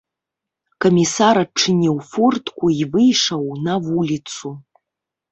Камісар 0.85 1.35
адчыніў 1.41 1.99
фортку 2.13 2.71
і 2.81 2.87
выйшаў 2.95 3.43
на 3.67 3.75
вуліцу. 3.89 4.47